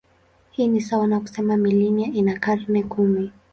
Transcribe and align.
Hii 0.51 0.67
ni 0.67 0.81
sawa 0.81 1.07
na 1.07 1.19
kusema 1.19 1.57
milenia 1.57 2.11
ina 2.13 2.39
karne 2.39 2.83
kumi. 2.83 3.31